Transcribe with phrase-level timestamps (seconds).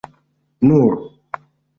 [0.67, 0.87] nur